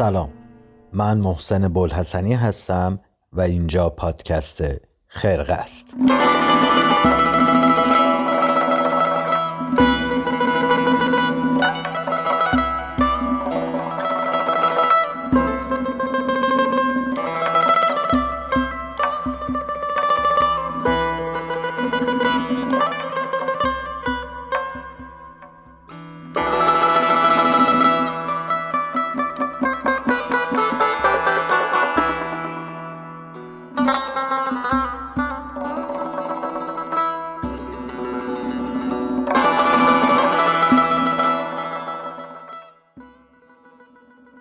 [0.00, 0.30] سلام.
[0.92, 3.00] من محسن بلحسنی هستم
[3.32, 4.62] و اینجا پادکست
[5.06, 5.94] خرقه است.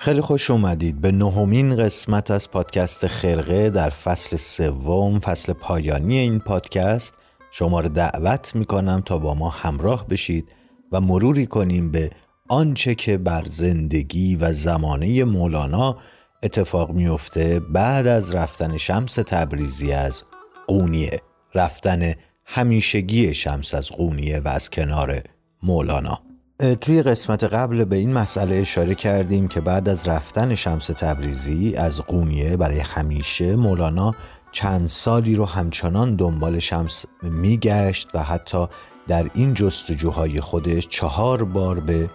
[0.09, 1.02] خیلی خوش اومدید.
[1.02, 7.13] به نهمین قسمت از پادکست خرقه در فصل سوم فصل پایانی این پادکست
[7.52, 10.55] شما رو دعوت می‌کنم تا با ما همراه بشید
[10.91, 12.09] و مروری کنیم به
[12.47, 15.97] آنچه که بر زندگی و زمانه مولانا
[16.43, 20.23] اتفاق میفته بعد از رفتن شمس تبریزی از
[20.67, 21.19] قونیه.
[21.55, 22.13] رفتن
[22.45, 25.21] همیشگی شمس از قونیه و از کنار
[25.63, 26.28] مولانا.
[26.59, 32.02] توی قسمت قبل به این مسئله اشاره کردیم که بعد از رفتن شمس تبریزی از
[32.02, 34.15] قونیه برای همیشه مولانا
[34.52, 38.67] چند سالی رو همچنان دنبال شمس میگشت و حتی
[39.07, 42.09] در این جستجوهای خودش چهار بار به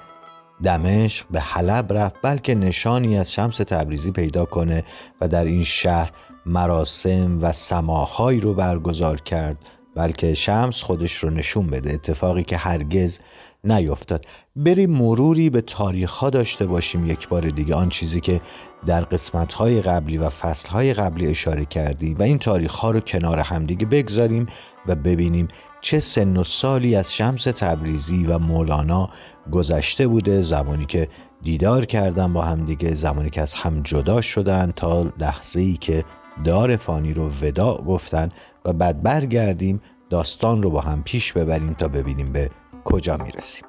[0.65, 4.85] دمشق به حلب رفت بلکه نشانی از شمس تبریزی پیدا کنه
[5.21, 6.11] و در این شهر
[6.47, 9.59] مراسم و سماهایی رو برگزار کرد
[9.95, 11.95] بلکه شمس خودش رو نشون بده.
[11.95, 13.21] اتفاقی که هرگز
[13.65, 14.27] نیفتاد.
[14.57, 17.75] بریم مروری به تاریخ داشته باشیم یک بار دیگه.
[17.75, 18.41] آن چیزی که
[18.87, 23.01] در قسمت های قبلی و فصل های قبلی اشاره کردیم و این تاریخ ها رو
[23.01, 24.47] کنار همدیگه بگذاریم
[24.87, 25.49] و ببینیم
[25.81, 29.11] چه سن و سالی از شمس تبریزی و مولانا
[29.53, 30.43] گذشته بوده.
[30.43, 31.09] زمانی که
[31.43, 36.05] دیدار کردن با همدیگه زمانی که از هم جدا شدن تا لحظه ای که
[36.45, 38.29] دار فانی رو ودا گفتن
[38.65, 42.51] و بعد برگردیم داستان رو با هم پیش ببریم تا ببینیم به
[42.85, 43.69] کجا می‌رسیم.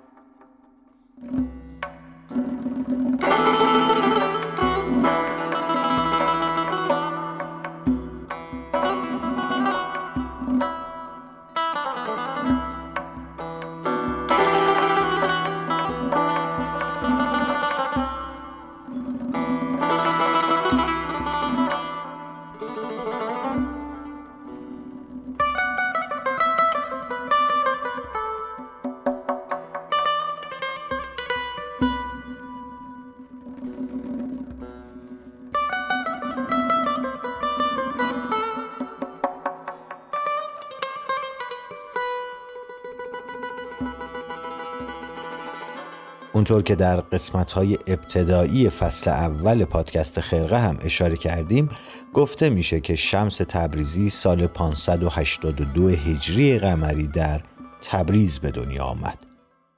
[46.46, 51.70] اونطور که در قسمت های ابتدایی فصل اول پادکست خرقه هم اشاره کردیم
[52.14, 57.42] گفته میشه که شمس تبریزی سال 582 هجری قمری در
[57.82, 59.26] تبریز به دنیا آمد.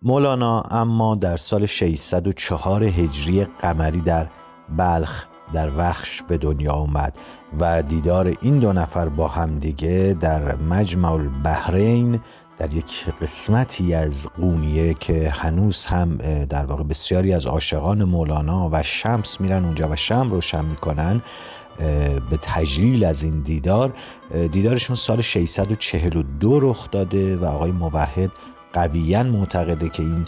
[0.02, 4.28] مولانا اما در سال 604 هجری قمری در
[4.78, 7.18] بلخ در وخش به دنیا آمد
[7.60, 12.20] و دیدار این دو نفر با همدیگه در مجمع البحرین
[12.58, 18.84] در یک قسمتی از قونیه که هنوز هم در واقع بسیاری از عاشقان مولانا و
[18.84, 21.22] شمس میرن اونجا و شم روشن می‌کنن
[22.30, 23.94] به تجلیل از این دیدار.
[24.52, 28.32] دیدارشون سال 642 رخ داده و آقای موحد
[28.74, 30.26] قویا معتقده که این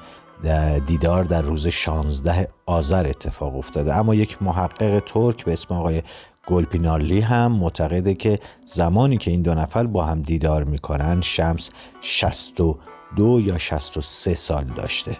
[0.80, 3.94] دیدار در روز 16 آذر اتفاق افتاده.
[3.94, 6.02] اما یک محقق ترک به اسم آقای
[6.50, 11.70] گلپینارلی هم معتقده که زمانی که این دو نفر با هم دیدار می‌کنن شمس
[12.02, 15.18] 62 یا 63 سال داشته.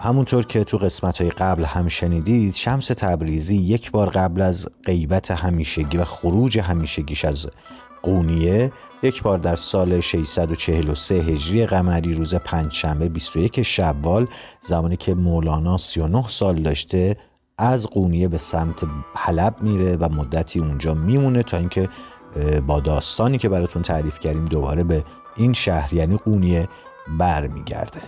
[0.00, 5.30] همونطور که تو قسمت های قبل هم شنیدید شمس تبریزی یک بار قبل از غیبت
[5.30, 7.46] همیشگی و خروج همیشگیش از
[8.02, 8.72] قونیه
[9.02, 14.26] یک بار در سال 643 هجری قمری روز پنجشنبه 21 شوال
[14.60, 17.16] زمانی که مولانا 39 سال داشته
[17.58, 21.88] از قونیه به سمت حلب میره و مدتی اونجا میمونه تا اینکه
[22.66, 25.04] با داستانی که براتون تعریف کردیم دوباره به
[25.36, 26.68] این شهر یعنی قونیه
[27.18, 28.00] برمیگرده.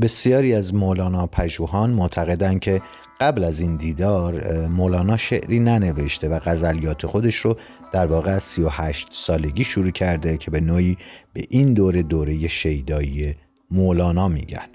[0.00, 2.82] بسیاری از مولانا پژوهان معتقدند که
[3.20, 7.56] قبل از این دیدار مولانا شعری ننوشته و غزلیات خودش رو
[7.92, 10.96] در واقع از 38 سالگی شروع کرده که به نوعی
[11.32, 13.34] به این دوره دوره شیدایی
[13.70, 14.66] مولانا میگن.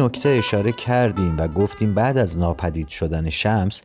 [0.00, 3.82] نکته اشاره کردیم و گفتیم بعد از ناپدید شدن شمس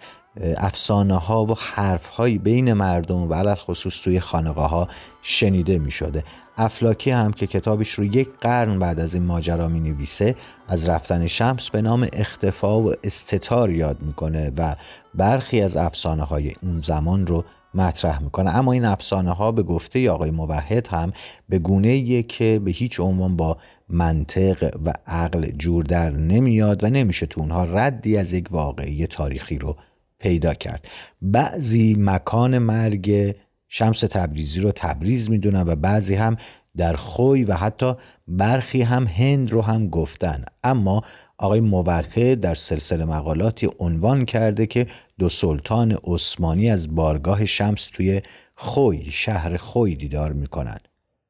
[0.57, 4.87] افسانه ها و حرف هایی بین مردم و علال خصوص توی خانقاه ها
[5.21, 6.23] شنیده می شده
[6.57, 10.35] افلاکی هم که کتابش رو یک قرن بعد از این ماجرا می نویسه
[10.67, 14.75] از رفتن شمس به نام اختفا و استتار یاد می‌کنه و
[15.15, 18.55] برخی از افسانه های اون زمان رو مطرح می‌کنه.
[18.55, 21.13] اما این افسانه ها به گفته آقای موحد هم
[21.49, 23.57] به گونه که به هیچ عنوان با
[23.89, 29.57] منطق و عقل جور در نمیاد و نمیشه تو اونها ردی از یک واقعی تاریخی
[29.57, 29.75] رو
[30.19, 30.87] پیدا کرد.
[31.21, 33.35] بعضی مکان مرگ
[33.67, 36.37] شمس تبریزی رو تبریز می‌دونن و بعضی هم
[36.77, 37.93] در خوی و حتی
[38.27, 40.43] برخی هم هند رو هم گفتن.
[40.63, 41.01] اما
[41.43, 44.87] آقای موقع در سلسله مقالاتی عنوان کرده که
[45.19, 48.21] دو سلطان عثمانی از بارگاه شمس توی
[48.55, 50.79] خوی شهر خوی دیدار می‌کنن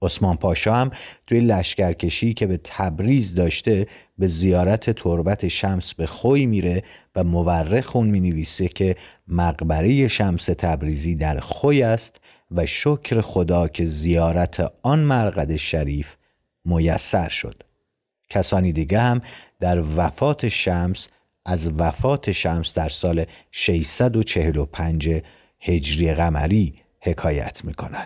[0.01, 0.92] عثمان پاشا هم
[1.27, 3.88] توی لشکرکشی که به تبریز داشته
[4.18, 6.83] به زیارت تربت شمس به خوی میره
[7.16, 8.45] و مورخ اون می
[8.75, 8.95] که
[9.27, 12.21] مقبره شمس تبریزی در خوی است
[12.51, 16.16] و شکر خدا که زیارت آن مرقد شریف
[16.66, 17.72] میسر شد.
[18.29, 19.21] کسانی دیگه هم
[19.59, 21.07] در وفات شمس
[21.45, 25.21] از وفات شمس در سال 645
[25.59, 28.05] هجری قمری حکایت می‌کنن.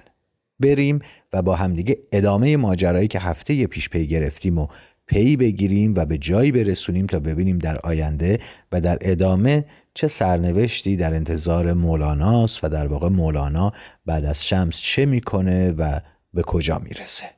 [0.60, 1.00] بریم
[1.34, 4.68] و با همدیگه ادامه ماجرایی که هفته پیش پی گرفتیم و
[5.08, 8.40] پی بگیریم و به جایی برسونیم تا ببینیم در آینده
[8.72, 13.72] و در ادامه چه سرنوشتی در انتظار مولاناست و در واقع مولانا
[14.06, 16.00] بعد از شمس چه می‌کنه و
[16.34, 17.37] به کجا می‌رسه.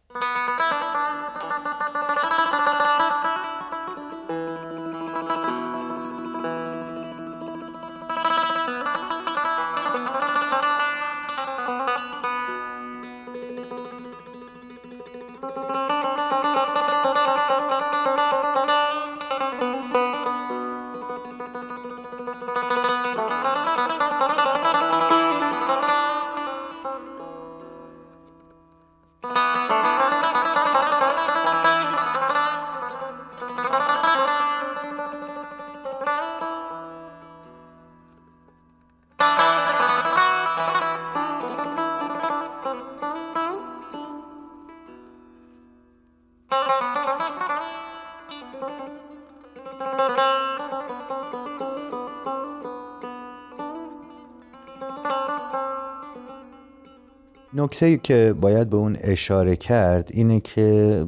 [57.81, 61.05] نکته که باید به اون اشاره کرد اینه که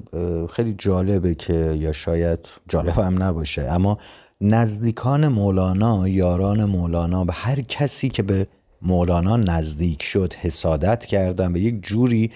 [0.54, 3.98] خیلی جالبه که یا شاید جالب هم نباشه اما
[4.42, 8.48] نزدیکان مولانا یاران مولانا به هر کسی که به
[8.82, 12.32] مولانا نزدیک شد حسادت کردن و یک جوری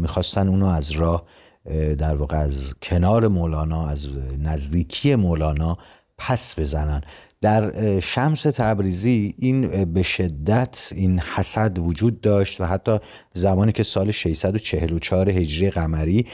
[0.00, 1.24] می‌خواستن اونو از راه
[1.98, 4.08] در واقع از کنار مولانا از
[4.42, 5.78] نزدیکی مولانا
[6.20, 7.00] پس بزنن.
[7.40, 12.98] در شمس تبریزی این به شدت این حسد وجود داشت و حتی
[13.34, 16.26] زمانی که سال 644 هجری قمری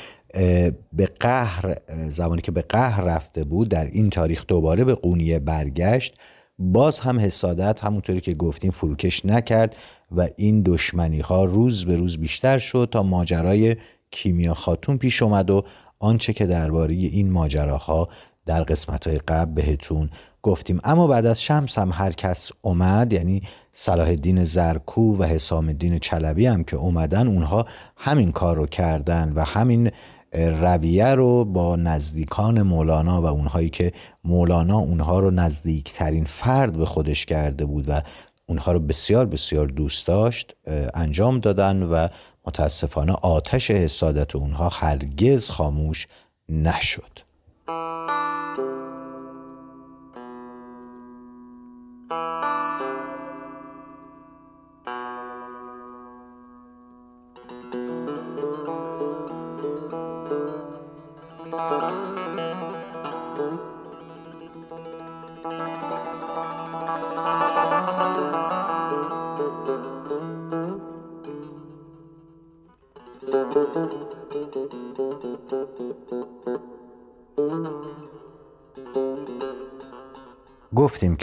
[0.93, 1.77] به قهر
[2.11, 6.15] زمانی که به قهر رفته بود در این تاریخ دوباره به قونیه برگشت.
[6.59, 9.77] باز هم حسادت همونطوری که گفتیم فروکش نکرد
[10.17, 13.77] و این دشمنی ها روز به روز بیشتر شد تا ماجرای
[14.11, 15.65] کیمیا خاتون پیش اومد و
[15.99, 18.09] آنچه که درباره این ماجراها
[18.47, 20.11] در قسمت های قبل بهتون
[20.43, 20.81] گفتیم.
[20.85, 25.99] اما بعد از شمس هم هر کس اومد یعنی صلاح الدین زرکو و حسام الدین
[25.99, 29.91] چلبی هم که اومدن اونها همین کار رو کردن و همین
[30.33, 33.93] رویه رو با نزدیکان مولانا و اونهایی که
[34.25, 38.01] مولانا اونها رو نزدیکترین فرد به خودش کرده بود و
[38.47, 40.57] اونها رو بسیار بسیار دوست داشت
[40.95, 42.09] انجام دادن و
[42.47, 46.07] متاسفانه آتش حسادت اونها هرگز خاموش
[46.49, 47.19] نشد.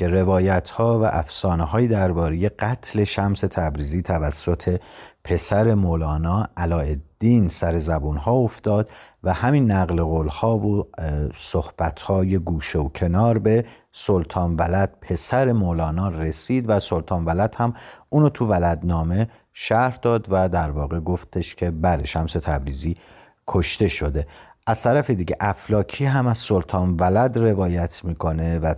[0.03, 4.79] که روایت ها و افسانه های درباره قتل شمس تبریزی توسط
[5.23, 8.89] پسر مولانا علایالدین سر زبون ها افتاد
[9.23, 10.87] و همین نقل قول ها و
[11.35, 17.73] صحبت های گوشه و کنار به سلطان ولد پسر مولانا رسید و سلطان ولد هم
[18.09, 22.97] اونو تو ولدنامه شرح داد و در واقع گفتش که بله شمس تبریزی
[23.47, 24.27] کشته شده.
[24.67, 28.73] از طرف دیگه افلاکی هم از سلطان ولد روایت می‌کنه و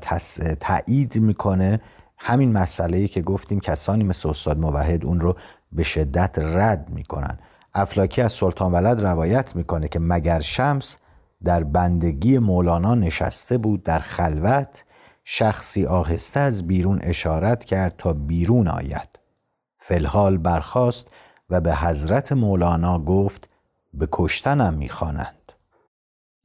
[0.60, 1.80] تایید می‌کنه
[2.18, 5.36] همین مسئله که گفتیم کسانی مثل استاد موحد اون رو
[5.72, 7.38] به شدت رد می‌کنن.
[7.74, 10.98] افلاکی از سلطان ولد روایت می‌کنه که مگر شمس
[11.44, 14.84] در بندگی مولانا نشسته بود در خلوت
[15.24, 19.20] شخصی آهسته از بیرون اشارت کرد تا بیرون آید.
[19.78, 21.08] فلحال برخاست
[21.50, 23.50] و به حضرت مولانا گفت
[23.94, 25.35] به کشتنم می‌خوانند.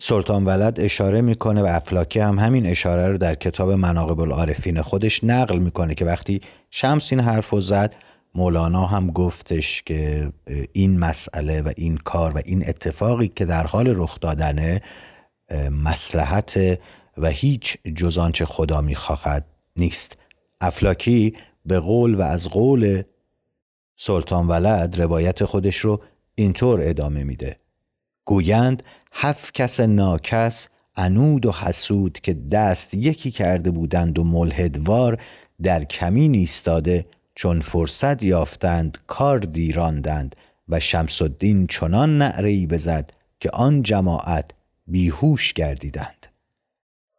[0.03, 5.25] سلطان ولد اشاره می‌کنه و افلاکی هم همین اشاره رو در کتاب مناقب العارفین خودش
[5.25, 6.41] نقل می‌کنه که وقتی
[6.71, 7.97] شمس این حرف رو زد
[8.35, 10.33] مولانا هم گفتش که
[10.73, 14.81] این مسئله و این کار و این اتفاقی که در حال رخ دادنه
[15.71, 16.79] مسلحت
[17.19, 20.17] و هیچ جزانچه خدا می‌خواهد نیست.
[20.61, 23.03] افلاکی به قول و از قول
[23.97, 26.01] سلطان ولد روایت خودش رو
[26.35, 27.57] اینطور ادامه میده.
[28.31, 28.83] گویند
[29.13, 35.23] هفت کس ناکس انود و حسود که دست یکی کرده بودند و ملحدوار
[35.63, 40.37] در کمی ایستاده چون فرصت یافتند کار دیراندند
[40.69, 43.11] و شمس الدین چنان نعرهی بزد
[43.41, 44.51] که آن جماعت
[44.87, 46.27] بیهوش گردیدند.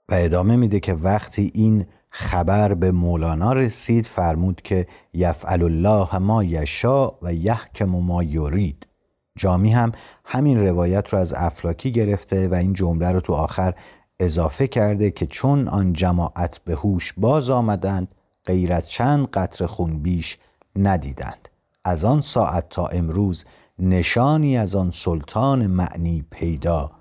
[0.10, 6.44] و ادامه میده که وقتی این خبر به مولانا رسید فرمود که یفعل الله ما
[6.44, 8.91] یشا و یحکم ما یرید.
[9.36, 9.92] جامی هم
[10.26, 13.74] همین روایت رو از افلاکی گرفته و این جمله رو تو آخر
[14.20, 18.14] اضافه کرده که چون آن جماعت به هوش باز آمدند
[18.46, 20.38] غیر از چند قطر خون بیش
[20.76, 21.50] ندیدند.
[21.86, 23.46] از آن ساعت تا امروز
[23.80, 26.92] نشانی از آن سلطان معنی پیدا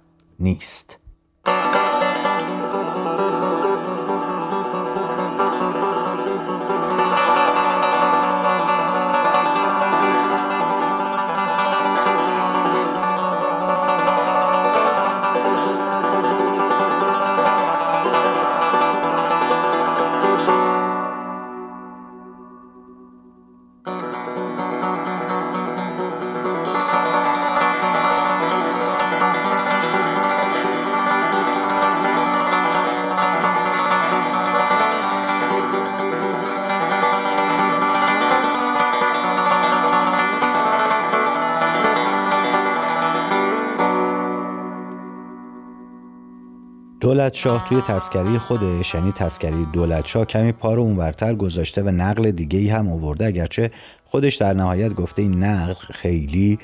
[0.41, 0.99] نیست.
[47.41, 52.31] شاه توی تسکری خودش یعنی تسکری دولت شاه کمی پا رو اونورتر گذاشته و نقل
[52.31, 53.27] دیگه ای هم آورده.
[53.27, 53.71] اگرچه
[54.05, 56.59] خودش در نهایت گفته این نقل خیلی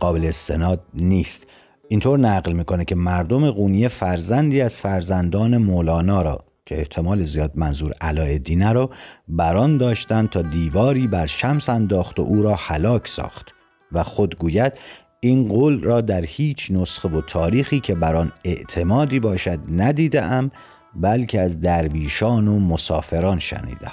[0.00, 1.46] قابل استناد نیست.
[1.88, 7.92] اینطور نقل می‌کنه که مردم قونیه فرزندی از فرزندان مولانا را که احتمال زیاد منظور
[8.00, 8.90] علایالدین را
[9.28, 13.54] بران داشتند تا دیواری بر شمس انداخت و او را هلاک ساخت.
[13.92, 14.72] و خود گوید
[15.20, 20.50] این قول را در هیچ نسخه و تاریخی که بر آن اعتمادی باشد ندیدم
[20.94, 23.92] بلکه از درویشان و مسافران شنیدم.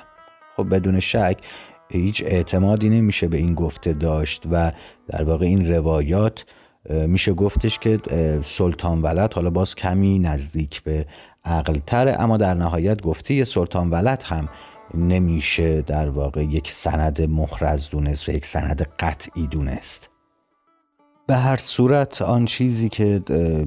[0.57, 1.37] خب بدون شک
[1.89, 4.71] هیچ اعتمادی نمیشه به این گفته داشت و
[5.07, 6.45] در واقع این روایات
[6.89, 7.99] میشه گفتش که
[8.43, 11.05] سلطان ولد حالا باز کمی نزدیک به
[11.45, 14.49] عقلتره اما در نهایت گفته سلطان ولد هم
[14.93, 20.14] نمیشه در واقع یک سند محرز دونست و یک سند قطعی دونست.
[21.27, 23.21] به هر صورت آن چیزی که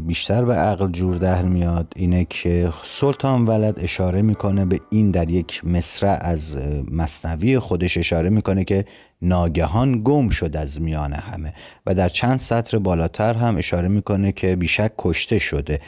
[0.07, 5.31] بیشتر به عقل جور در میاد اینه که سلطان ولد اشاره می‌کنه به این در
[5.31, 6.57] یک مصرع از
[6.93, 8.85] مصنوی خودش اشاره می‌کنه که
[9.23, 11.55] ناگهان گم شد از میان همه
[11.87, 15.81] و در چند سطر بالاتر هم اشاره می‌کنه که بیشک کشته شده.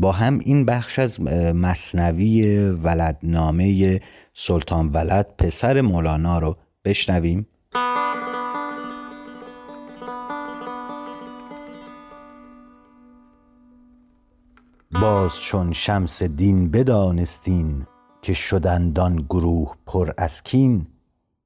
[0.00, 1.20] با هم این بخش از
[1.54, 4.00] مصنوی ولدنامه
[4.34, 7.46] سلطان ولد پسر مولانا رو بشنویم.
[14.92, 17.86] باز چون شمس دین بدانستین
[18.22, 20.86] که شدندان گروه پر از کین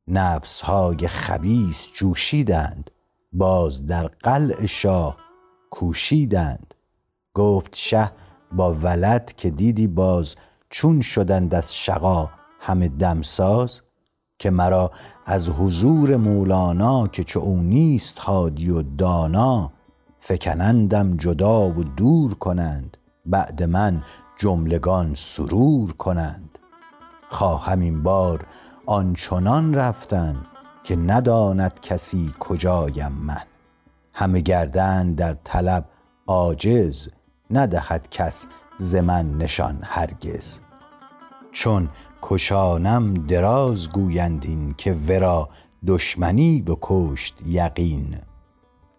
[0.08, 2.90] نفس های خبیس جوشیدند
[3.32, 5.16] باز در قلع شاه
[5.70, 6.74] کوشیدند.
[7.34, 8.10] گفت شه
[8.52, 10.34] با ولد که دیدی باز
[10.70, 13.82] چون شدند از شقا همه دمساز
[14.38, 14.90] که مرا
[15.26, 19.72] از حضور مولانا که چو او نیست هادی و دانا
[20.18, 22.96] فکنندم جدا و دور کنند.
[23.26, 24.02] بعد من
[24.38, 26.58] جملگان سرور کنند.
[27.28, 28.46] خواهم این بار
[28.86, 30.46] آنچنان رفتن
[30.84, 33.42] که نداند کسی کجایم من.
[34.14, 35.88] همه گردن در طلب
[36.26, 37.08] عاجز
[37.50, 40.60] ندهد کس ز من نشان هرگز.
[41.52, 41.90] چون
[42.22, 45.48] کشانم دراز گویندین که ورا
[45.86, 48.16] دشمنی بکشت یقین.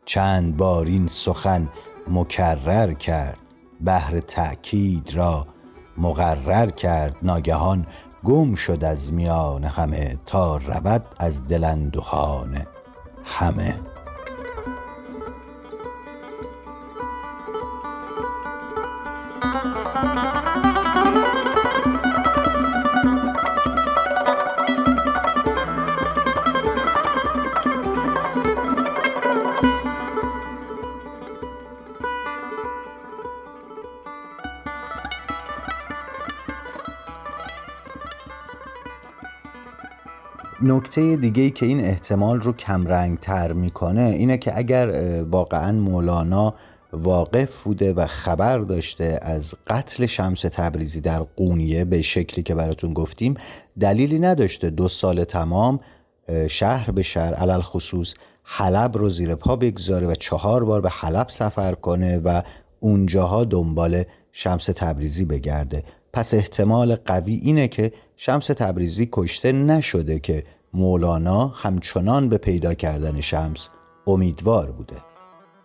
[0.05, 1.69] چند بار این سخن
[2.07, 3.44] مکرر کرد
[3.81, 5.47] بهر تأکید را
[5.97, 7.15] مقرر کرد.
[7.21, 7.87] ناگهان
[8.23, 12.57] گم شد از میان همه تا رود از دلندوهان
[13.25, 13.94] همه.
[40.67, 44.87] نکته دیگه ای که این احتمال رو کمرنگ تر می‌کنه اینه که اگر
[45.23, 46.53] واقعا مولانا
[46.93, 52.93] واقف بوده و خبر داشته از قتل شمس تبریزی در قونیه به شکلی که براتون
[52.93, 53.33] گفتیم
[53.79, 54.69] دلیلی نداشته.
[54.69, 55.79] دو سال تمام
[56.49, 61.29] شهر به شهر علل خصوص حلب رو زیر پا بگذاره و چهار بار به حلب
[61.29, 62.41] سفر کنه و
[62.79, 65.83] اونجاها دنبال شمس تبریزی بگرده.
[66.13, 70.43] پس احتمال قوی اینه که شمس تبریزی کشته نشده که
[70.75, 73.69] مولانا همچنان به پیدا کردن شمس
[74.07, 74.95] امیدوار بوده.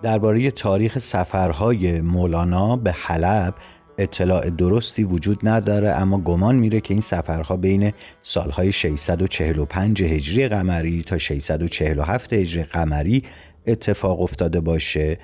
[0.03, 3.55] درباره تاریخ سفرهای مولانا به حلب
[3.99, 7.93] اطلاع درستی وجود نداره اما گمان میره که این سفرها بین
[8.23, 13.23] سالهای 645 هجری قمری تا 647 هجری قمری
[13.67, 15.19] اتفاق افتاده باشه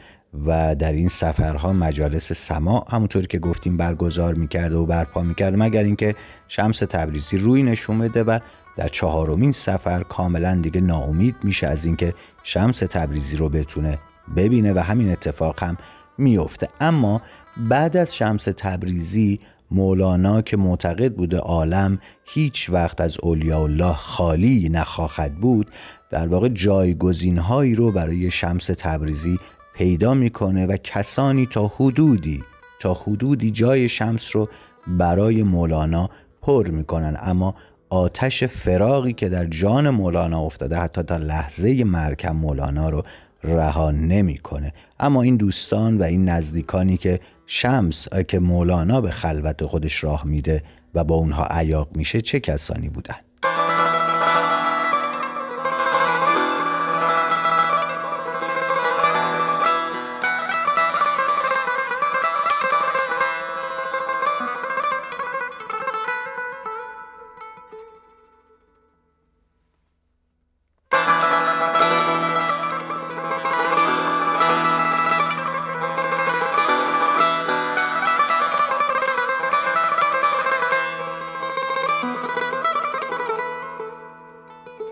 [0.46, 5.84] و در این سفرها مجالس سما همونطوری که گفتیم برگزار می‌کرده و برپا می‌کرده مگر
[5.84, 6.14] اینکه
[6.48, 8.38] شمس تبریزی روی نشون بده و
[8.76, 13.98] در چهارمین سفر کاملا دیگه ناامید میشه از اینکه شمس تبریزی رو بتونه
[14.36, 15.76] ببینه و همین اتفاق هم
[16.18, 16.68] میفته.
[16.80, 17.22] اما
[17.68, 24.68] بعد از شمس تبریزی مولانا که معتقد بوده عالم هیچ وقت از اولیاء الله خالی
[24.68, 25.70] نخواهد بود
[26.10, 29.38] در واقع جایگزین هایی رو برای شمس تبریزی
[29.74, 32.42] پیدا می‌کنه و کسانی تا حدودی
[32.80, 34.48] تا حدودی جای شمس رو
[34.86, 36.10] برای مولانا
[36.42, 37.16] پر می‌کنن.
[37.20, 37.54] اما
[37.90, 43.02] آتش فراقی که در جان مولانا افتاده حتی تا لحظه مرکم مولانا رو
[43.44, 44.72] رها نمی‌کنه.
[45.00, 50.62] اما این دوستان و این نزدیکانی که شمس که مولانا به خلوت خودش راه میده
[50.94, 53.25] و با اونها عیاق میشه چه کسانی بودن؟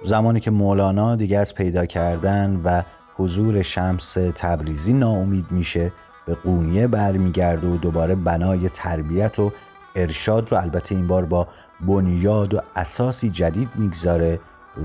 [0.04, 2.82] زمانی که مولانا دیگه از پیدا کردن و
[3.16, 5.92] حضور شمس تبریزی ناامید میشه
[6.26, 9.52] به قونیه برمیگرده و دوباره بنای تربیت و
[9.94, 11.48] ارشاد رو البته این بار با
[11.80, 14.40] بنیاد و اساسی جدید می‌گذاره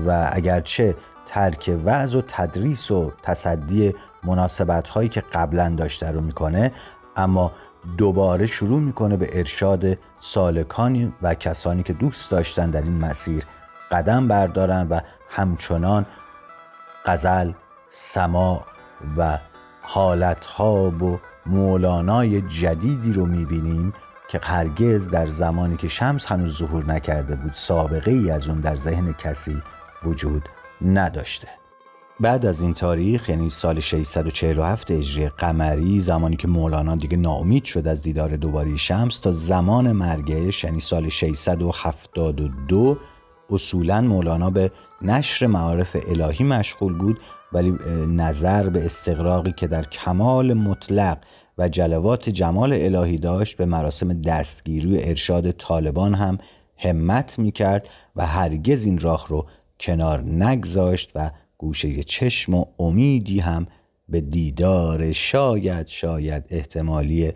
[0.06, 6.72] و اگرچه ترک وعظ و تدریس و تصدی مناسبت هایی که قبلا داشته رو می‌کنه
[7.16, 7.52] اما
[7.98, 13.44] دوباره شروع می‌کنه به ارشاد سالکانی و کسانی که دوست داشتن در این مسیر
[13.90, 15.00] قدم بردارن و
[15.30, 16.06] همچنان
[17.04, 17.52] غزل،
[17.90, 18.64] سما
[19.16, 19.38] و
[19.82, 23.92] حالتها و مولانای جدیدی رو می‌بینیم
[24.30, 28.76] که هرگز در زمانی که شمس هنوز ظهور نکرده بود سابقه ای از اون در
[28.76, 29.62] ذهن کسی
[30.04, 30.48] وجود
[30.82, 31.48] نداشته.
[32.20, 37.88] بعد از این تاریخ یعنی سال 647 هجری قمری زمانی که مولانا دیگه ناامید شد
[37.88, 42.98] از دیدار دوباره شمس تا زمان مرگش یعنی سال 672
[43.52, 44.70] اصولا مولانا به
[45.02, 47.18] نشر معارف الهی مشغول بود
[47.52, 47.74] ولی
[48.08, 51.18] نظر به استقراقی که در کمال مطلق
[51.58, 56.38] و جلوات جمال الهی داشت به مراسم دستگیری و ارشاد طالبان هم
[56.76, 59.46] همت می کرد و هرگز این راه رو
[59.80, 63.66] کنار نگذاشت و گوشه چشم و امیدی هم
[64.08, 67.32] به دیدار شاید شاید احتمالی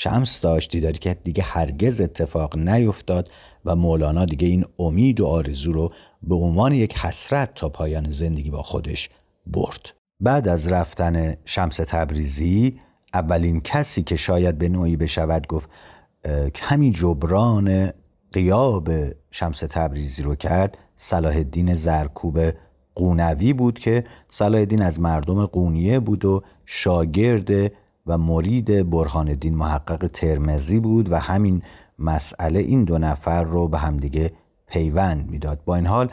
[0.00, 3.30] شمس داشت دیداری که دیگه هرگز اتفاق نیفتاد
[3.64, 8.50] و مولانا دیگه این امید و آرزو رو به عنوان یک حسرت تا پایان زندگی
[8.50, 9.10] با خودش
[9.46, 9.90] برد.
[10.20, 12.80] بعد از رفتن شمس تبریزی
[13.14, 15.68] اولین کسی که شاید به نوعی بشود گفت
[16.54, 17.92] کمی جبران
[18.32, 18.90] قیاب
[19.30, 20.78] شمس تبریزی رو کرد.
[20.96, 22.38] صلاح الدین زرکوب
[22.94, 27.72] قونوی بود که صلاح الدین از مردم قونیه بود و شاگرد
[28.08, 31.62] و مرید برهان الدین محقق ترمزی بود و همین
[31.98, 34.32] مسئله این دو نفر رو به همدیگه
[34.66, 35.60] پیوند می‌داد.
[35.64, 36.10] با این حال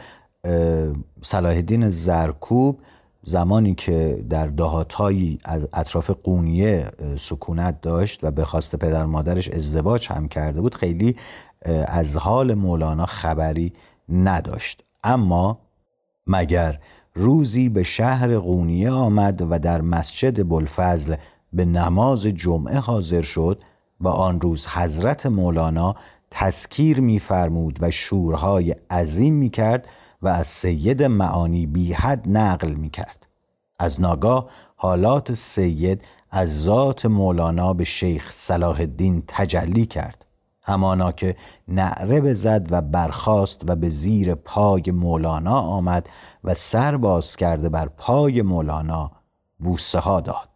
[1.22, 2.80] صلاح الدین زرکوب
[3.22, 10.08] زمانی که در دهاتهایی از اطراف قونیه سکونت داشت و به خواست پدر مادرش ازدواج
[10.12, 11.16] هم کرده بود خیلی
[11.88, 13.74] از حال مولانا خبری
[14.10, 14.84] نداشت.
[15.04, 15.60] اما
[16.28, 16.80] مگر
[17.14, 21.16] روزی به شهر قونیه آمد و در مسجد بلفضل
[21.56, 23.62] به نماز جمعه حاضر شد
[24.02, 25.96] و آن روز حضرت مولانا
[26.32, 29.88] تسکیر میفرمود و شورهای عظیم می کرد
[30.22, 33.28] و از سید معانی بی حد نقل می کرد.
[33.80, 40.26] از ناگاه حالات سید از ذات مولانا به شیخ صلاح الدین تجلی کرد.
[40.64, 41.36] همانا که
[41.68, 46.10] نعره بزد و برخاست و به زیر پای مولانا آمد
[46.44, 49.12] و سر باز کرده بر پای مولانا
[49.60, 50.55] بوسه ها داد.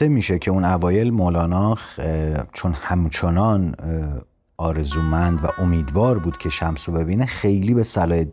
[0.00, 1.76] گفته میشه که اون اوایل مولانا
[2.52, 3.74] چون همچنان
[4.56, 8.24] آرزومند و امیدوار بود که شمس رو ببینه خیلی به صلاح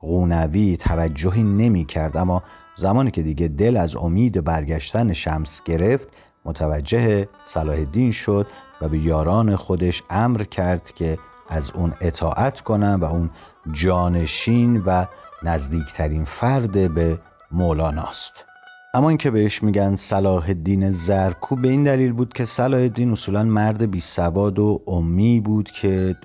[0.00, 2.42] قونوی توجهی نمی کرد اما
[2.76, 6.08] زمانی که دیگه دل از امید برگشتن شمس گرفت
[6.44, 8.46] متوجه صلاح الدین شد
[8.80, 13.30] و به یاران خودش امر کرد که از اون اطاعت کنن و اون
[13.72, 15.04] جانشین و
[15.42, 17.18] نزدیکترین فرد به
[17.52, 18.47] مولاناست
[18.94, 23.44] اما اینکه بهش میگن صلاح الدین زرکو به این دلیل بود که صلاح الدین اصولا
[23.44, 26.16] مرد بی سواد و امی بود که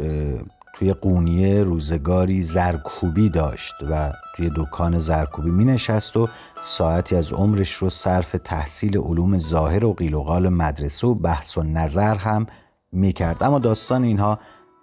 [0.74, 6.30] توی قونیه روزگاری زرکوبی داشت و توی دکان زرکوبی می نشست و
[6.64, 11.58] ساعتی از عمرش رو صرف تحصیل علوم ظاهر و قیل و قال مدرسه و بحث
[11.58, 12.46] و نظر هم
[12.92, 13.44] می کرد.
[13.44, 14.40] اما داستان اینها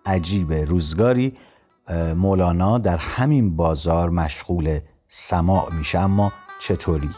[0.07, 1.33] عجیبه روزگاری
[2.16, 7.11] مولانا در همین بازار مشغول سماع میشه اما چطوری؟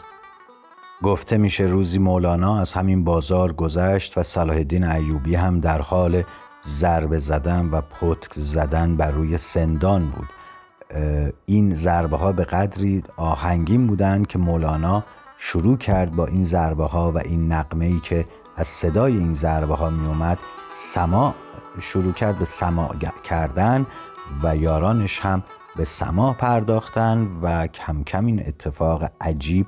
[1.03, 6.23] گفته میشه روزی مولانا از همین بازار گذشت و صلاح الدین ایوبی هم در حال
[6.65, 10.27] ضربه زدن و پتک زدن بر روی سندان بود.
[11.45, 15.03] این ضربه ها به قدری آهنگین بودند که مولانا
[15.37, 19.75] شروع کرد با این ضربه ها و این نقمه ای که از صدای این ضربه
[19.75, 20.37] ها می اومد
[20.73, 21.35] سما
[21.79, 22.89] شروع کرد به سما
[23.23, 23.85] کردن
[24.43, 25.43] و یارانش هم
[25.75, 29.67] به سما پرداختن و کم کم این اتفاق عجیب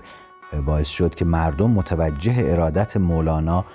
[0.65, 3.65] باعث شد که مردم متوجه ارادت مولانا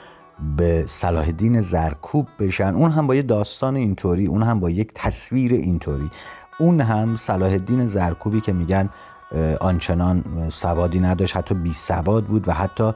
[0.57, 2.75] به صلاح الدین زرکوب بشن.
[2.75, 6.11] اون هم با یه داستان اینطوری اون هم با یک تصویر اینطوری.
[6.59, 8.89] اون هم صلاح الدین زرکوبی که میگن
[9.61, 12.93] آنچنان سوادی نداشت حتی بی سواد بود و حتی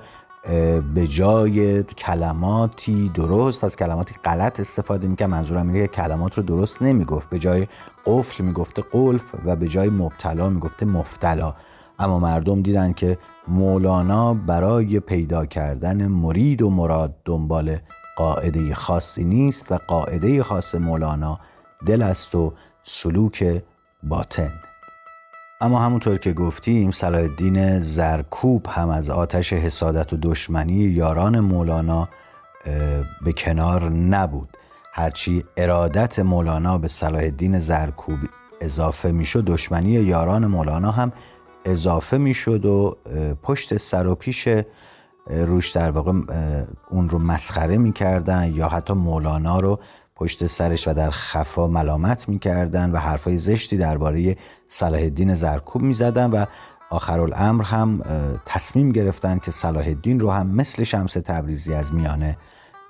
[0.95, 5.31] به جای کلماتی درست از کلماتی غلط استفاده می‌کرد.
[5.31, 7.31] منظورم اینه که کلمات رو درست نمی‌گفت.
[7.31, 7.67] به جای
[8.07, 11.55] قفل می‌گفته قلف و به جای مبتلا می‌گفته مفتلا.
[11.99, 17.79] اما مردم دیدن که مولانا برای پیدا کردن مرید و مراد دنبال
[18.17, 21.41] قاعده خاصی نیست و قاعده خاص مولانا
[21.87, 22.53] دل است و
[22.83, 23.63] سلوک
[24.03, 24.51] باطن.
[25.61, 32.09] اما همونطور که گفتیم صلاح الدین زرکوب هم از آتش حسادت و دشمنی یاران مولانا
[33.25, 34.49] به کنار نبود.
[34.93, 38.19] هرچی ارادت مولانا به صلاح الدین زرکوب
[38.61, 41.13] اضافه می‌شد دشمنی یاران مولانا هم
[41.65, 42.97] اضافه می‌شد و
[43.43, 44.49] پشت سر و پیش
[45.27, 46.13] روش در واقع
[46.91, 49.81] اون رو مسخره می‌کردن یا حتی مولانا رو
[50.17, 54.37] پشت سرش و در خفا ملامت می‌کردن و حرفای زشتی درباره
[54.69, 56.45] صلاح الدین زرکوب می‌زدن و
[56.91, 58.03] آخرالامر هم
[58.47, 62.39] تصمیم گرفتن که صلاح الدین رو هم مثل شمس تبریزی از میانه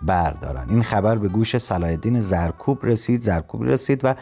[0.03, 0.67] بردارن.
[0.69, 4.15] این خبر به گوش صلاح الدین زرکوب رسید زرکوب رسید و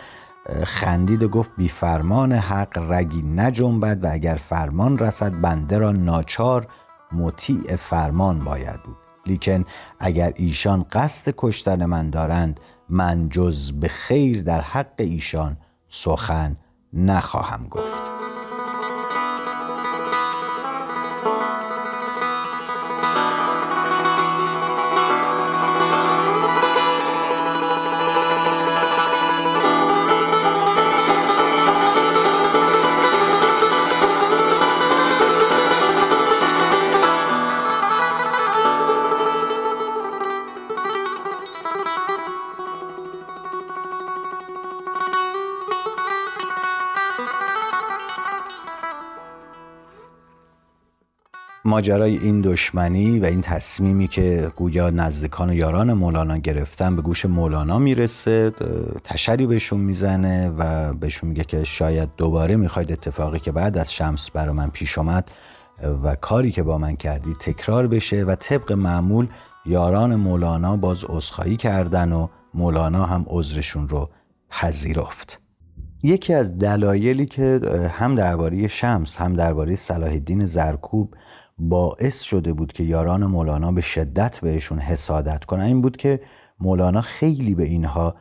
[0.64, 6.66] خندید و گفت بی فرمان حق رگی نجنبد و اگر فرمان رسد بنده را ناچار
[7.12, 8.96] مطیع فرمان باید بود.
[9.26, 9.64] لیکن
[9.98, 15.56] اگر ایشان قصد کشتن من دارند من جز به خیر در حق ایشان
[15.88, 16.56] سخن
[16.92, 18.21] نخواهم گفت.
[51.72, 57.26] ماجرای این دشمنی و این تصمیمی که گویا نزدیکان و یاران مولانا گرفتن به گوش
[57.26, 58.50] مولانا می‌رسه
[59.04, 64.30] تشری بهشون می‌زنه و بهشون میگه که شاید دوباره می‌خواید اتفاقی که بعد از شمس
[64.30, 65.30] برا من پیش آمد
[66.04, 69.28] و کاری که با من کردی تکرار بشه و طبق معمول
[69.66, 74.10] یاران مولانا باز عذرخواهی کردن و مولانا هم عذرشون رو
[74.50, 75.38] پذیرفت.
[76.04, 77.60] یکی از دلایلی که
[77.98, 81.14] هم درباره شمس هم درباره صلاح الدین زرکوب
[81.58, 85.62] باعث شده بود که یاران مولانا به شدت بهشون حسادت کنن.
[85.62, 86.20] این بود که
[86.60, 88.14] مولانا خیلی به اینها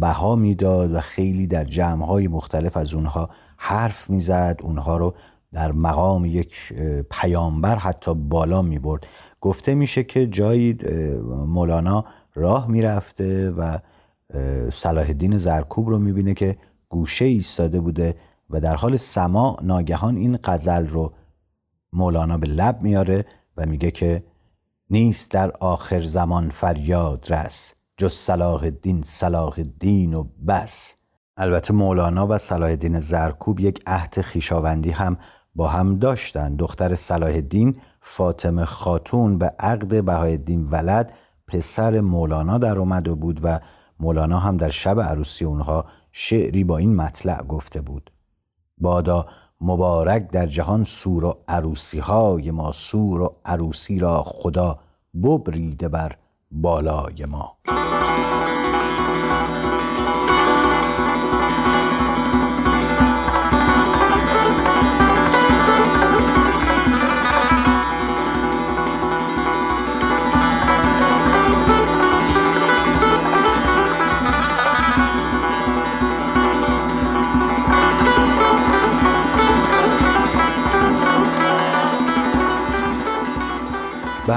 [0.00, 4.60] بها می‌داد و خیلی در جمعهای مختلف از اونها حرف می‌زد.
[4.62, 5.14] اونها رو
[5.52, 6.72] در مقام یک
[7.10, 9.06] پیامبر حتی بالا می برد
[9.40, 10.76] گفته میشه که جایی
[11.46, 13.78] مولانا راه می‌رفته و
[14.72, 16.56] صلاح الدین زرکوب رو می‌بینه که
[16.88, 18.14] گوشه ایستاده بوده
[18.50, 21.12] و در حال سما ناگهان این قزل رو
[21.96, 23.24] مولانا به لب میاره
[23.56, 24.24] و میگه که
[24.90, 30.94] نیست در آخر زمان فریاد رس جز صلاح الدین صلاح الدین و بس.
[31.36, 35.16] البته مولانا و صلاح الدین زرکوب یک عهد خیشاوندی هم
[35.54, 36.56] با هم داشتن.
[36.56, 41.12] دختر صلاح الدین فاطمه خاتون به عقد بهایالدین ولد
[41.46, 43.60] پسر مولانا در اومده بود و
[44.00, 48.10] مولانا هم در شب عروسی اونها شعری با این مطلع گفته بود.
[48.78, 49.26] بادا
[49.60, 54.78] مبارک در جهان سور و عروسی های ما سور و عروسی را خدا
[55.22, 56.12] ببریده بر
[56.50, 57.56] بالای ما.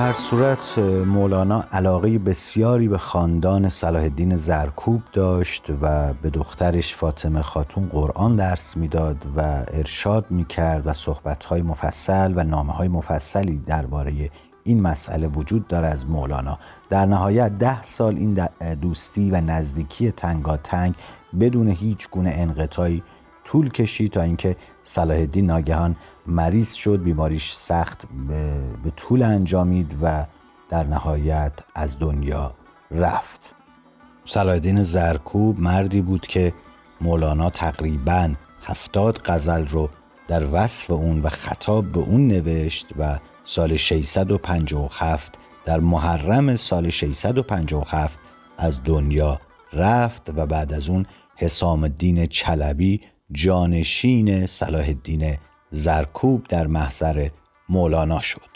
[0.10, 7.42] هر صورت مولانا علاقه بسیاری به خاندان صلاح الدین زرکوب داشت و به دخترش فاطمه
[7.42, 14.30] خاتون قرآن درس می‌داد و ارشاد می‌کرد و صحبتهای مفصل و نامه های مفصلی درباره
[14.64, 16.58] این مسئله وجود داره از مولانا.
[16.90, 18.48] در نهایت ده سال این
[18.82, 20.96] دوستی و نزدیکی تنگاتنگ
[21.40, 23.04] بدون هیچ گونه انقطاعی
[23.44, 25.96] طول کشید تا اینکه صلاح الدین ناگهان
[26.30, 28.08] مریض شد بیماریش سخت
[28.84, 30.26] به طول انجامید و
[30.70, 32.54] در نهایت از دنیا
[32.92, 33.56] رفت.
[34.24, 36.54] صلاح الدین زرکوب مردی بود که
[37.02, 39.90] مولانا تقریبا هفتاد غزل رو
[40.28, 45.34] در وصف اون و خطاب به اون نوشت و سال 657
[45.66, 48.20] در محرم سال 657
[48.58, 49.40] از دنیا
[49.74, 55.38] رفت و بعد از اون حسام الدین چلبی جانشین صلاح الدین
[55.72, 57.30] زرکوب در محضر
[57.70, 58.50] مولانا شد.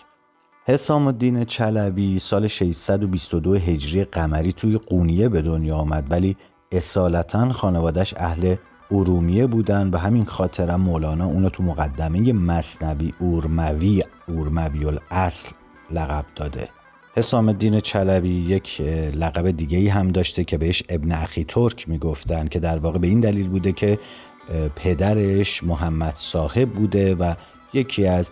[0.68, 6.38] حسام الدین چلبی سال 622 هجری قمری توی قونیه به دنیا آمد ولی
[6.72, 8.56] اصالتا خانوادش اهل
[8.92, 9.92] ارومیه بودن.
[9.92, 15.50] به همین خاطر مولانا اونو تو مقدمه مصنوی اورموی اورموی الاصل
[15.92, 16.70] لقب داده.
[17.16, 18.82] حسام الدین چلبی یک
[19.16, 23.20] لقب دیگه هم داشته که بهش ابن اخی ترک می‌گفتن که در واقع به این
[23.20, 24.00] دلیل بوده که
[24.76, 27.34] پدرش محمد صاحب بوده و
[27.74, 28.30] یکی از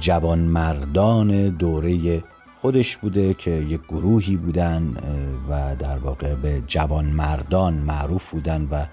[0.00, 2.22] جوانمردان دوره
[2.60, 4.96] خودش بوده که یک گروهی بودن
[5.48, 8.86] و در واقع به جوان مردان معروف بودن و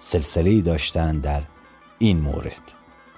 [0.00, 1.42] سلسله داشتن در
[1.98, 2.62] این مورد.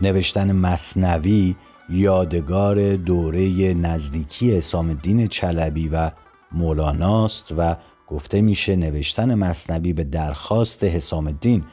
[0.01, 1.55] نوشتن مصنوی
[1.91, 6.11] یادگار دوره نزدیکی حسام الدین چلبی و
[6.53, 11.64] مولاناست و گفته میشه نوشتن مصنوی به درخواست حسام الدین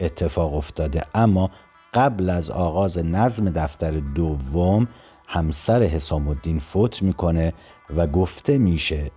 [0.00, 1.02] اتفاق افتاده.
[1.14, 1.50] اما
[1.94, 4.88] قبل از آغاز نظم دفتر دوم
[5.26, 7.52] همسر حسام الدین فوت می‌کنه
[7.96, 9.10] و گفته میشه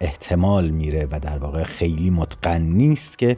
[0.00, 3.36] احتمال میره و در واقع خیلی متقن نیست که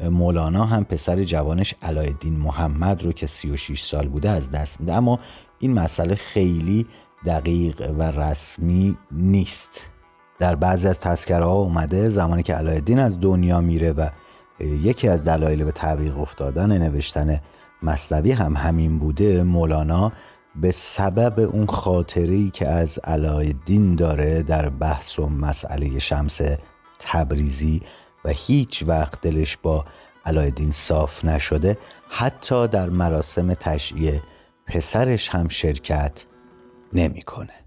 [0.00, 4.94] مولانا هم پسر جوانش علایالدین محمد رو که 36 سال بوده از دست میده.
[4.94, 5.18] اما
[5.58, 6.86] این مسئله خیلی
[7.26, 9.90] دقیق و رسمی نیست.
[10.38, 14.08] در بعضی از تذکره ها اومده زمانی که علایالدین از دنیا میره و
[14.60, 17.40] یکی از دلایل به تعویق افتادن نوشتن
[17.82, 20.12] مصنوی هم همین بوده مولانا
[20.56, 26.40] به سبب اون خاطری که از علایالدین داره در بحث و مسئله شمس
[26.98, 27.82] تبریزی
[28.24, 29.84] و هیچ وقت دلش با
[30.24, 34.20] علایالدین صاف نشده حتی در مراسم تشییع
[34.66, 36.26] پسرش هم شرکت
[36.92, 37.63] نمی‌کنه.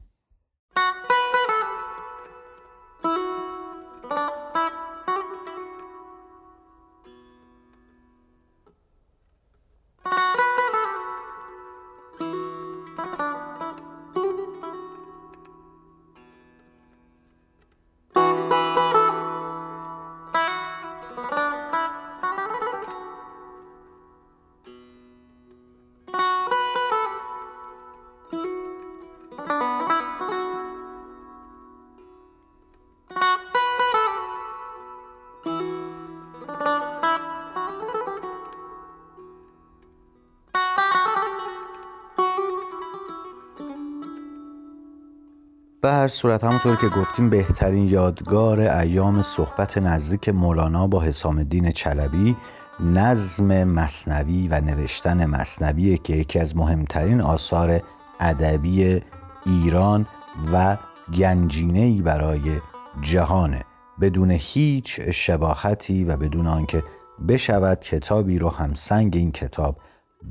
[45.88, 51.72] به هر صورت همونطور که گفتیم بهترین یادگار ایام صحبت نزدیک مولانا با حسام الدین
[51.72, 52.36] چلبی
[52.80, 57.82] نظم مصنوی و نوشتن مصنوی که یکی از مهمترین آثار
[58.20, 59.02] ادبی
[59.46, 60.08] ایران
[60.54, 60.78] و
[61.14, 62.62] گنجینه‌ای برای
[63.02, 63.64] جهانه
[64.02, 66.84] بدون هیچ شباهتی و بدون آنکه
[67.28, 69.78] بشود کتابی رو همسنگ این کتاب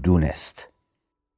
[0.03, 0.76] دونست.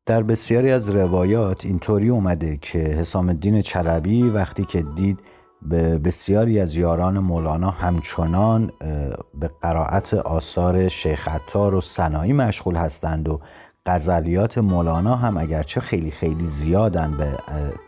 [0.08, 5.20] در بسیاری از روایات اینطوری اومده که حسام الدین چلبی وقتی که دید
[5.62, 8.70] به بسیاری از یاران مولانا همچنان
[9.34, 13.40] به قرائت آثار شیخ عطار و سنایی مشغول هستند و
[13.86, 17.36] غزلیات مولانا هم اگرچه خیلی خیلی زیادن به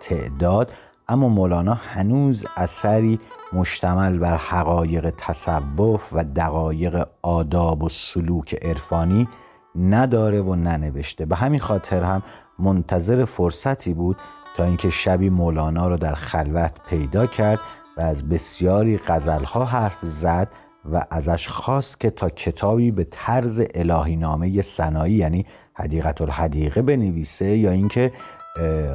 [0.01, 0.73] تعداد
[1.09, 3.19] اما مولانا هنوز اثری
[3.53, 9.29] مشتمل بر حقایق تصوف و دقایق آداب و سلوک عرفانی
[9.75, 11.27] نداره و ننوشته.
[11.27, 12.23] به همین خاطر هم
[12.59, 14.17] منتظر فرصتی بود
[14.57, 17.61] تا اینکه شبی مولانا رو در خلوت پیدا کرد
[17.97, 20.49] و از بسیاری غزلها حرف زد
[20.93, 27.57] و ازش خواست که تا کتابی به طرز الهی نامه سنایی یعنی حدیقت الحدیقه بنویسه
[27.57, 28.13] یا اینکه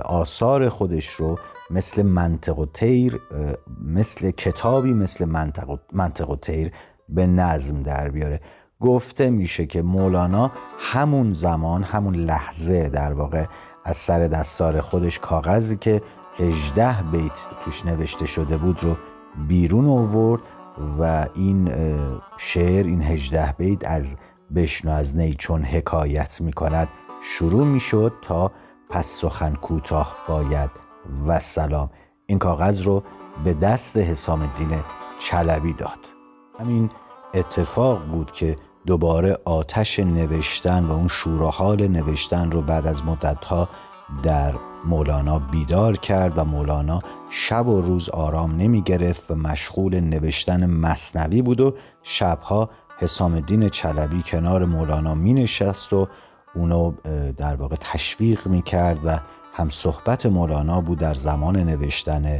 [0.05, 3.21] آثار خودش رو مثل منطق و تیر
[3.81, 6.71] مثل کتابی مثل منطق منطق و تیر
[7.09, 8.39] به نظم در بیاره.
[8.79, 13.45] گفته میشه که مولانا همون زمان همون لحظه در واقع
[13.83, 16.01] از سر دستار خودش کاغذی که
[16.39, 18.95] 18 بیت توش نوشته شده بود رو
[19.47, 20.41] بیرون آورد
[20.99, 21.71] و این
[22.37, 24.15] شعر این 18 بیت از
[24.55, 26.87] بشنو از نی چون حکایت می کند
[27.21, 28.51] شروع می شد تا
[28.89, 30.69] پس سخن کوتاه باید
[31.27, 31.89] و سلام
[32.25, 33.03] این کاغذ رو
[33.43, 34.79] به دست حسام الدین
[35.19, 35.99] چلبی داد.
[36.59, 36.89] همین
[37.35, 43.69] اتفاق بود که دوباره آتش نوشتن و اون شور نوشتن رو بعد از مدتها
[44.23, 44.53] در
[44.85, 51.41] مولانا بیدار کرد و مولانا شب و روز آرام نمی گرفت و مشغول نوشتن مصنوی
[51.41, 56.07] بود و شبها حسام الدین چلبی کنار مولانا می نشست و
[56.55, 56.93] اونو
[57.37, 59.19] در واقع تشویق می کرد و
[59.53, 62.39] هم صحبت مولانا بود در زمان نوشتن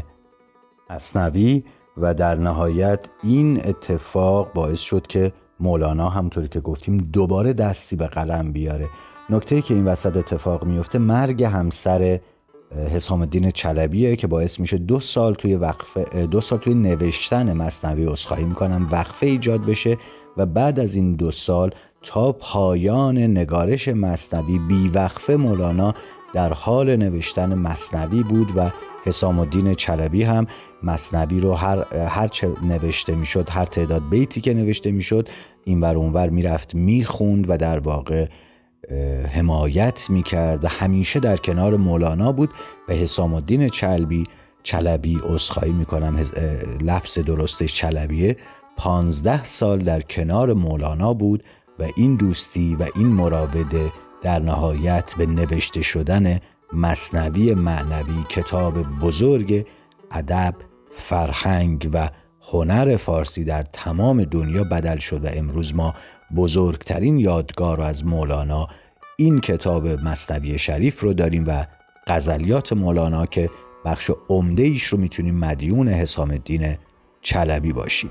[0.89, 1.63] مصنوی.
[1.97, 8.08] و در نهایت این اتفاق باعث شد که مولانا همطوری که گفتیم دوباره دستی به
[8.08, 8.89] قلم بیاره.
[9.29, 12.19] نکته که این وسط اتفاق میفته مرگ همسر
[12.71, 18.05] حسام الدین چلبیه که باعث میشه دو سال توی وقفه دو سال توی نوشتن مصنوی
[18.05, 19.97] اسخایی می‌کنم وقفه ایجاد بشه
[20.38, 25.93] و بعد از این دو سال تا پایان نگارش مصنوی بی وقفه مولانا
[26.36, 28.71] در حال نوشتن مصنوی بود و
[29.05, 30.45] حسام الدین چلبی هم
[30.83, 35.29] مصنوی رو هر, هر چه نوشته می‌شد هر تعداد بیتی که نوشته می‌شد
[35.63, 38.27] این ور اونور می‌رفت می‌خوند و در واقع
[39.33, 42.49] حمایت می‌کرد و همیشه در کنار مولانا بود
[42.89, 44.23] و حسام الدین چلبی
[44.63, 46.19] چلبی اصخایی می‌کنم
[46.81, 48.38] لفظ درستش چلبیه
[48.77, 51.43] پانزده سال در کنار مولانا بود
[51.79, 53.91] و این دوستی و این مراوده
[54.26, 56.39] در نهایت به نوشته شدن
[56.73, 59.67] مصنوی معنوی کتاب بزرگ
[60.11, 60.55] ادب
[60.91, 62.09] فرهنگ و
[62.51, 65.93] هنر فارسی در تمام دنیا بدل شد و امروز ما
[66.36, 68.67] بزرگترین یادگار از مولانا
[69.17, 71.65] این کتاب مصنوی شریف رو داریم و
[72.07, 73.49] غزلیات مولانا که
[73.86, 76.78] بخش عمده ایش رو می‌تونیم مدیون حسام الدین
[77.21, 78.09] چلبی باشیم.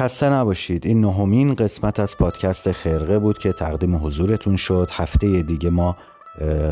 [0.00, 0.86] خسته نباشید.
[0.86, 4.90] این نهمین قسمت از پادکست خرقه بود که تقدیم حضورتون شد.
[4.92, 5.96] هفته دیگه ما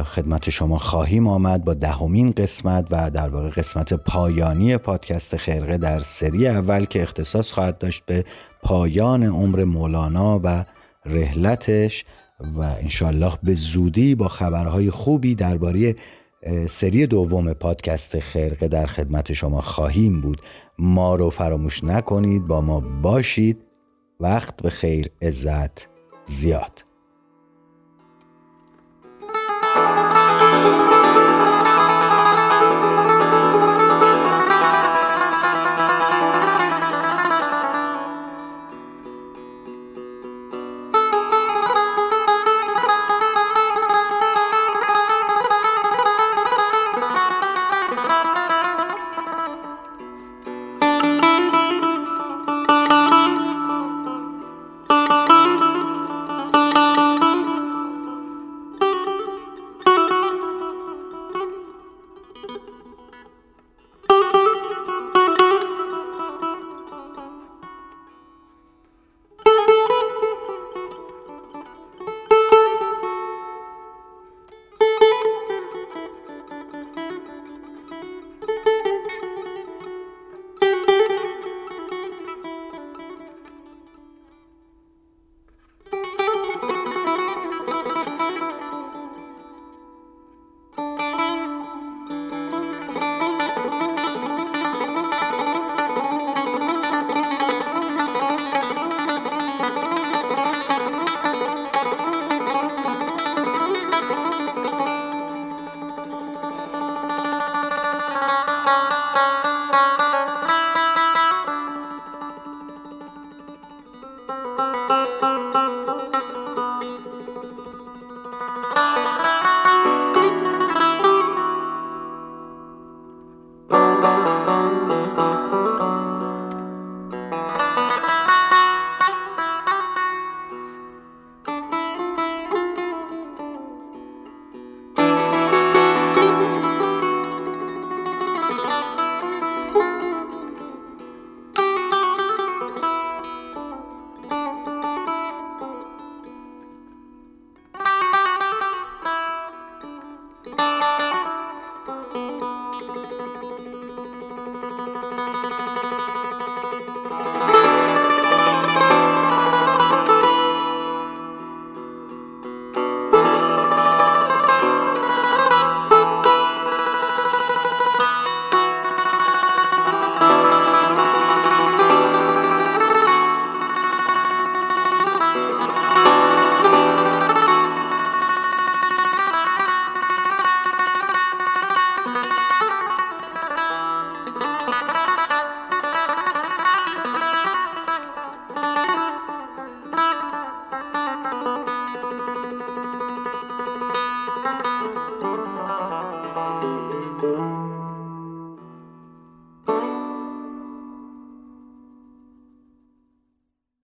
[0.05, 6.01] خدمت شما خواهیم آمد با دهمین قسمت و در واقع قسمت پایانی پادکست خرقه در
[6.01, 8.25] سری اول که اختصاص خواهد داشت به
[8.63, 10.65] پایان عمر مولانا و
[11.07, 12.05] رحلتش
[12.57, 15.97] و انشالله به زودی با خبرهای خوبی درباره
[16.69, 20.41] سری دوم پادکست خرقه در خدمت شما خواهیم بود.
[20.79, 23.65] ما رو فراموش نکنید با ما باشید.
[24.21, 25.89] وقت به خیر عزت
[26.25, 26.88] زیاد.